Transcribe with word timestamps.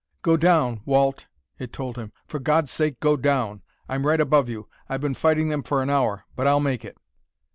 "Go 0.23 0.35
down, 0.35 0.81
Walt," 0.83 1.27
it 1.59 1.71
told 1.71 1.95
him. 1.95 2.11
"For 2.25 2.39
God's 2.39 2.71
sake, 2.71 2.99
go 2.99 3.15
down! 3.15 3.61
I'm 3.87 4.07
right 4.07 4.19
above 4.19 4.49
you; 4.49 4.67
I've 4.89 4.99
been 5.01 5.13
fighting 5.13 5.49
them 5.49 5.61
for 5.61 5.83
an 5.83 5.91
hour; 5.91 6.23
but 6.35 6.47
I'll 6.47 6.59
make 6.59 6.83
it!" 6.83 6.97